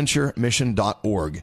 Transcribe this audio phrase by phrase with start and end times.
[0.00, 1.42] bonaventuremission.org.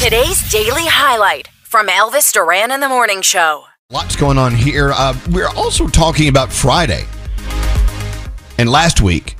[0.00, 3.64] Today's daily highlight from Elvis Duran in the Morning Show.
[3.90, 4.92] Lots going on here.
[4.92, 7.04] Uh, we're also talking about Friday.
[8.58, 9.36] And last week,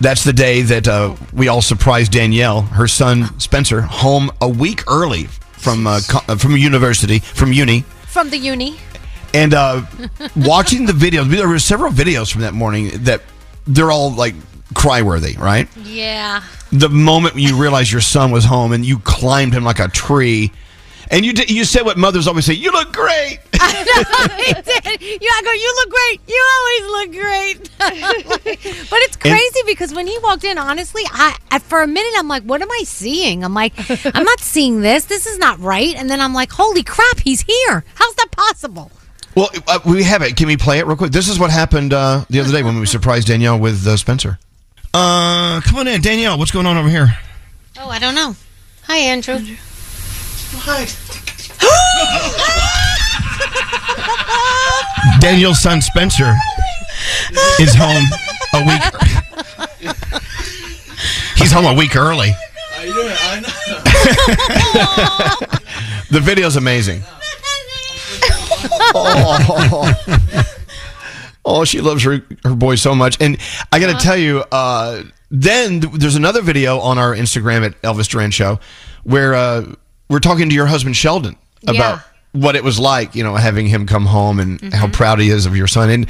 [0.00, 4.82] that's the day that uh, we all surprised Danielle, her son Spencer, home a week
[4.88, 7.80] early from uh, co- uh, from university, from uni.
[8.06, 8.76] From the uni.
[9.32, 9.82] And uh,
[10.36, 13.22] watching the videos, there were several videos from that morning that
[13.66, 14.34] they're all like
[14.74, 15.68] cry worthy, right?
[15.76, 16.42] Yeah.
[16.74, 20.50] The moment you realized your son was home and you climbed him like a tree.
[21.08, 23.38] And you did, you said what mothers always say, you look great.
[23.60, 25.22] I know, he did.
[25.22, 26.20] Yeah, I go, you look great.
[26.26, 27.70] You always look great.
[28.90, 32.26] but it's crazy because when he walked in, honestly, I, I for a minute I'm
[32.26, 33.44] like, what am I seeing?
[33.44, 33.72] I'm like,
[34.12, 35.04] I'm not seeing this.
[35.04, 35.94] This is not right.
[35.94, 37.84] And then I'm like, holy crap, he's here.
[37.94, 38.90] How's that possible?
[39.36, 40.36] Well, uh, we have it.
[40.36, 41.12] Can we play it real quick?
[41.12, 44.38] This is what happened uh, the other day when we surprised Danielle with uh, Spencer.
[44.94, 46.38] Uh, come on in, Danielle.
[46.38, 47.18] What's going on over here?
[47.80, 48.36] Oh, I don't know.
[48.84, 49.38] Hi, Andrew.
[50.60, 50.86] Hi.
[55.20, 56.32] Danielle's son Spencer
[57.58, 58.04] is home
[58.52, 58.80] a week.
[61.38, 62.30] He's home a week early.
[66.10, 67.02] The video's amazing.
[68.96, 70.44] Oh.
[71.44, 73.38] Oh, she loves her her boy so much, and
[73.70, 78.08] I got to tell you, uh, then there's another video on our Instagram at Elvis
[78.08, 78.58] Duran Show
[79.02, 79.74] where uh,
[80.08, 82.00] we're talking to your husband Sheldon about Yeah.
[82.32, 85.44] what it was like, you know, having him come home and how proud he is
[85.44, 85.90] of your son.
[85.90, 86.06] And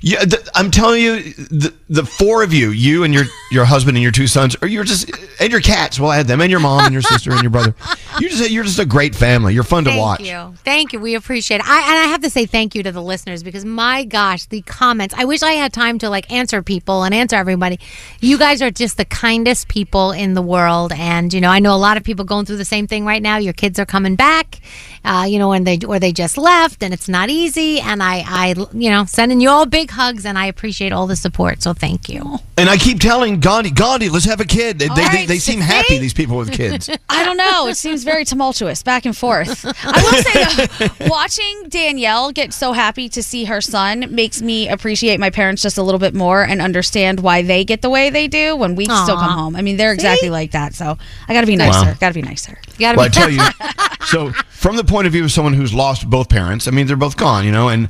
[0.00, 3.96] yeah, th- I'm telling you, the, the four of you, you and your your husband
[3.96, 5.98] and your two sons, or you're just and your cats.
[5.98, 7.74] We'll add them and your mom and your sister and your brother.
[8.18, 9.54] You're just you're just a great family.
[9.54, 10.18] You're fun to Thank watch.
[10.18, 10.56] Thank you.
[10.64, 11.00] Thank you.
[11.00, 11.68] We appreciate it.
[11.68, 14.62] I, and I have to say thank you to the listeners because my gosh, the
[14.62, 15.14] comments.
[15.16, 17.78] I wish I had time to like answer people and answer everybody.
[18.20, 20.92] You guys are just the kindest people in the world.
[20.92, 23.22] And, you know, I know a lot of people going through the same thing right
[23.22, 23.36] now.
[23.36, 24.60] Your kids are coming back,
[25.04, 27.80] uh, you know, and they, or they just left and it's not easy.
[27.80, 31.16] And I, I, you know, sending you all big hugs and I appreciate all the
[31.16, 31.62] support.
[31.62, 32.38] So thank you.
[32.56, 34.78] And I keep telling Gandhi, Gandhi, let's have a kid.
[34.78, 36.90] They, they, they, right, they seem happy, these people with kids.
[37.08, 37.68] I don't know.
[37.68, 39.64] It seems very tumultuous, back and forth.
[39.64, 44.42] I will say, though, uh, watching Danielle get so happy to see her son makes
[44.42, 47.90] me appreciate my parents just a little bit more and understand why they get the
[47.90, 49.56] way they do when we still come home.
[49.56, 50.74] I mean, they're exactly like that.
[50.74, 50.98] So
[51.28, 51.96] I got to be nicer.
[51.98, 52.58] Got to be nicer.
[52.74, 53.40] You gotta Well, I be tell you,
[54.06, 56.96] so from the point of view of someone who's lost both parents, I mean, they're
[56.96, 57.88] both gone, you know, and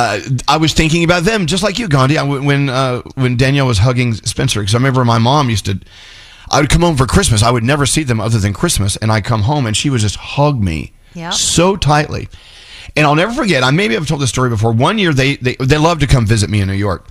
[0.00, 2.16] uh, I was thinking about them just like you, Gandhi.
[2.18, 5.78] I, when uh, when Danielle was hugging Spencer, because I remember my mom used to.
[6.52, 7.42] I would come home for Christmas.
[7.42, 10.00] I would never see them other than Christmas, and I come home and she would
[10.00, 11.32] just hug me Yep.
[11.34, 12.28] so tightly.
[12.96, 13.62] And I'll never forget.
[13.62, 14.72] I maybe I've told this story before.
[14.72, 17.06] One year they they they love to come visit me in New York.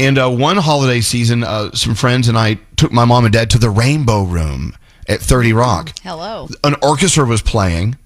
[0.00, 3.50] And uh, one holiday season, uh, some friends and I took my mom and dad
[3.50, 4.76] to the Rainbow Room
[5.08, 5.92] at 30 Rock.
[6.04, 6.46] Hello.
[6.62, 7.96] An orchestra was playing.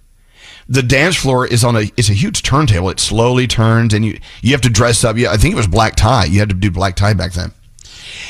[0.69, 2.91] The dance floor is on a it's a huge turntable.
[2.91, 5.17] It slowly turns, and you you have to dress up.
[5.17, 6.25] Yeah, I think it was black tie.
[6.25, 7.53] You had to do black tie back then.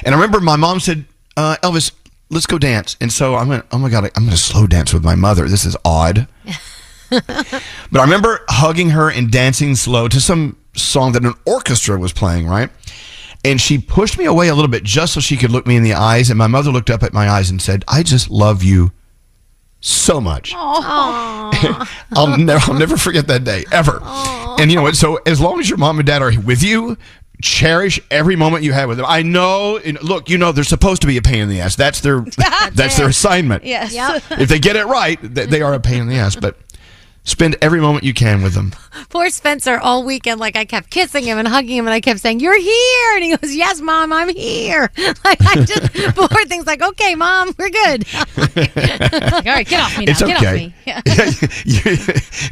[0.04, 1.04] And I remember my mom said,
[1.36, 1.92] uh, "Elvis,
[2.30, 4.92] let's go dance." And so I went, "Oh my god, I'm going to slow dance
[4.92, 5.48] with my mother.
[5.48, 6.26] This is odd."
[7.10, 12.12] but I remember hugging her and dancing slow to some song that an orchestra was
[12.12, 12.70] playing, right?
[13.44, 15.82] And she pushed me away a little bit just so she could look me in
[15.82, 16.30] the eyes.
[16.30, 18.92] And my mother looked up at my eyes and said, I just love you
[19.82, 20.54] so much.
[20.56, 24.00] I'll never I'll never forget that day ever.
[24.02, 24.96] And you know what?
[24.96, 26.96] So as long as your mom and dad are with you,
[27.42, 29.06] cherish every moment you have with them.
[29.08, 29.76] I know.
[29.78, 31.76] and Look, you know they're supposed to be a pain in the ass.
[31.76, 32.20] That's their
[32.72, 33.64] that's their assignment.
[33.64, 33.92] Yes.
[34.30, 36.36] If they get it right, th- they are a pain in the ass.
[36.36, 36.56] But
[37.24, 38.72] spend every moment you can with them.
[39.08, 42.20] Poor Spencer all weekend, like I kept kissing him and hugging him, and I kept
[42.20, 44.90] saying, "You're here," and he goes, "Yes, mom, I'm here."
[45.24, 50.06] Like I just poor thing's like, "Okay, mom, we're good." All right, get off me
[50.06, 50.10] now.
[50.12, 50.56] It's get off okay.
[50.66, 50.74] me.
[50.84, 51.00] Yeah.
[51.64, 51.96] you,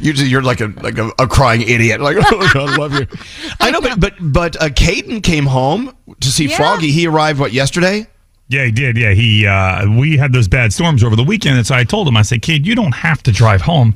[0.01, 1.99] you, just- you're like a like a, a crying idiot.
[2.01, 3.07] Like, oh, I love you.
[3.59, 6.57] I know, but but but uh, Caden came home to see Yeah.
[6.57, 6.91] Froggy.
[6.91, 8.07] He arrived what yesterday.
[8.47, 8.97] Yeah, he did.
[8.97, 9.45] Yeah, he.
[9.47, 12.21] Uh, we had those bad storms over the weekend, and so I told him, I
[12.21, 13.95] said, "Kid, you don't have to drive home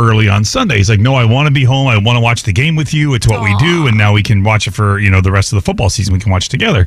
[0.00, 1.86] early on Sunday." He's like, "No, I want to be home.
[1.86, 3.14] I want to watch the game with you.
[3.14, 5.52] It's what we do, and now we can watch it for you know the rest
[5.52, 6.14] of the football season.
[6.14, 6.86] We can watch together."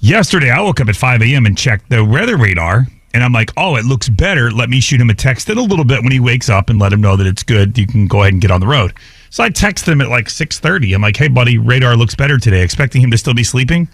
[0.00, 1.46] Yesterday, I woke up at 5 a.m.
[1.46, 4.50] and checked the weather radar, and I'm like, "Oh, it looks better.
[4.50, 6.78] Let me shoot him a text in a little bit when he wakes up and
[6.78, 7.78] let him know that it's good.
[7.78, 8.92] You can go ahead and get on the road."
[9.30, 10.94] So I text him at like 6:30.
[10.94, 13.88] I'm like, "Hey, buddy, radar looks better today." Expecting him to still be sleeping.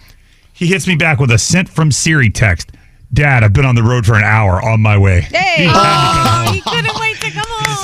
[0.53, 2.73] He hits me back with a sent from Siri text.
[3.13, 5.23] Dad, I've been on the road for an hour on my way.
[5.23, 5.57] Hey.
[5.57, 6.55] He had to come home.
[6.55, 7.00] he couldn't wait to come home.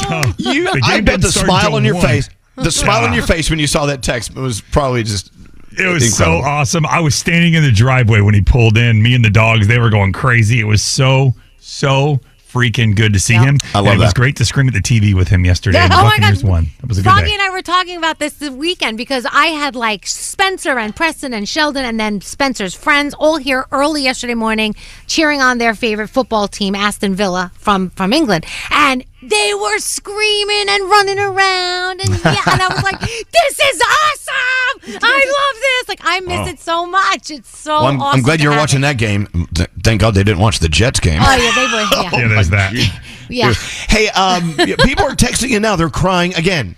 [0.09, 2.05] So, You, the I bet the smile on your one.
[2.05, 5.33] face, the smile on your face when you saw that text was probably just.
[5.79, 6.43] It was incredible.
[6.43, 6.87] so awesome.
[6.87, 9.03] I was standing in the driveway when he pulled in.
[9.03, 10.59] Me and the dogs, they were going crazy.
[10.61, 12.19] It was so, so
[12.57, 13.59] freaking good to see him.
[13.75, 15.79] I love and It was great to scream at the TV with him yesterday.
[15.79, 16.51] and the oh my Buccaneers God.
[16.51, 16.67] won.
[16.81, 17.33] That was a good Froggy day.
[17.35, 21.35] and I were talking about this this weekend because I had like Spencer and Preston
[21.35, 24.75] and Sheldon and then Spencer's friends all here early yesterday morning
[25.07, 28.47] cheering on their favorite football team, Aston Villa from from England.
[28.71, 33.83] And they were screaming and running around and yeah, and I was like, "This is
[33.83, 34.76] awesome!
[34.89, 35.89] I love this!
[35.89, 37.31] Like I miss it so much.
[37.31, 38.83] It's so Well, I'm, awesome." I'm glad you're watching it.
[38.83, 39.27] that game.
[39.55, 41.21] Th- Thank God they didn't watch the Jets game.
[41.23, 41.87] Oh yeah, they were.
[42.17, 42.73] Yeah, Yeah, there's that.
[43.29, 43.53] yeah.
[43.89, 44.55] Hey, um,
[44.85, 45.77] people are texting you now.
[45.77, 46.77] They're crying again.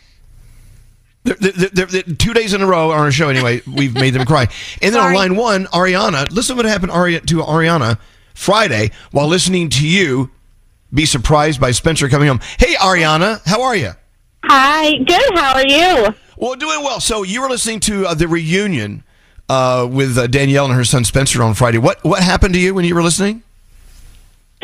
[1.25, 4.15] They're, they're, they're- they're- two days in a row on our show, anyway, we've made
[4.15, 4.49] them cry.
[4.81, 7.99] And then on line one, Ariana, listen what happened to Ariana
[8.35, 10.31] Friday while listening to you
[10.95, 12.41] be surprised by Spencer coming home.
[12.59, 13.91] Hey, Ariana, how are you?
[14.51, 15.39] Hi, good.
[15.39, 16.15] How are you?
[16.39, 17.01] Well, doing well.
[17.01, 19.05] So you were listening to uh, the reunion
[19.47, 21.77] uh, with uh, Danielle and her son Spencer on Friday.
[21.77, 23.43] What what happened to you when you were listening?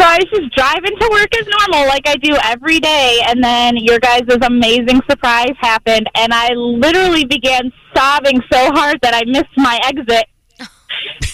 [0.01, 3.45] So I was just driving to work as normal, like I do every day, and
[3.45, 9.23] then your guys' amazing surprise happened, and I literally began sobbing so hard that I
[9.27, 10.25] missed my exit.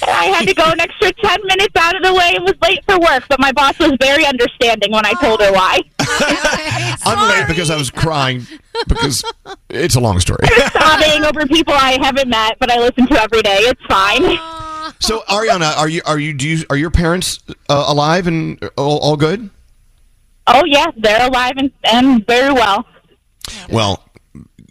[0.02, 2.54] And I had to go an extra 10 minutes out of the way and was
[2.62, 5.80] late for work, but my boss was very understanding when I told her why.
[7.04, 8.46] I'm late because I was crying
[8.88, 9.24] because
[9.68, 10.46] it's a long story.
[10.72, 13.58] Sobbing over people I haven't met, but I listen to every day.
[13.60, 14.38] It's fine.
[14.98, 17.38] So Ariana, are you are you do you, are your parents
[17.70, 19.48] uh, alive and all, all good?
[20.46, 22.84] Oh, yeah, they're alive and, and very well.
[23.68, 24.09] Well,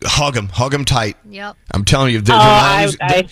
[0.03, 1.17] hug them, hug them tight.
[1.29, 1.55] Yep.
[1.71, 3.27] I'm telling you, they're, Oh, they're not I, always, I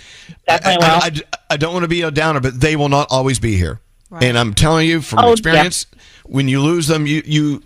[0.47, 1.03] definitely I, will.
[1.03, 3.55] I- I- I don't want to be a downer, but they will not always be
[3.55, 3.79] here.
[4.19, 5.31] And I'm telling you from Oh, yeah.
[5.31, 5.85] experience,
[6.25, 7.63] when you lose them, you you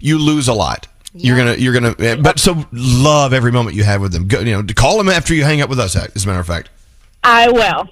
[0.00, 0.86] you lose a lot.
[1.12, 4.26] You're gonna you're gonna, eh, but so love every moment you have with them.
[4.26, 5.94] Go, you know, call them after you hang up with us.
[5.96, 6.70] As a matter of fact.
[7.22, 7.88] I will.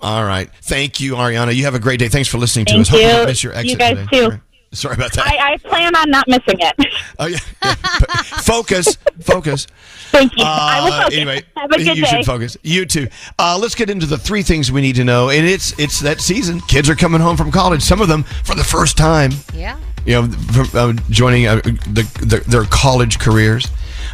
[0.00, 0.50] All right.
[0.62, 1.54] Thank you, Ariana.
[1.54, 2.08] You have a great day.
[2.08, 2.88] Thanks for listening to Thank us.
[2.88, 3.06] Hope you.
[3.06, 4.06] don't miss your You guys today.
[4.12, 4.40] too.
[4.76, 4.94] Sorry.
[4.94, 5.26] Sorry about that.
[5.26, 6.94] I, I plan on not missing it.
[7.18, 7.38] oh yeah.
[7.64, 7.74] yeah.
[7.74, 8.96] focus.
[9.20, 9.66] Focus.
[10.12, 10.44] Thank you.
[10.44, 11.16] I will Uh, focus.
[11.16, 12.10] anyway, Have a good you day.
[12.10, 12.56] should focus.
[12.62, 13.08] You too.
[13.38, 16.20] Uh, let's get into the three things we need to know, and it's it's that
[16.20, 16.60] season.
[16.62, 17.82] Kids are coming home from college.
[17.82, 19.32] Some of them for the first time.
[19.52, 19.78] Yeah.
[20.04, 23.66] You know, from, uh, joining uh, the, the, their college careers.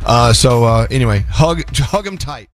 [0.07, 2.49] Uh, so uh, anyway, hug hug them tight.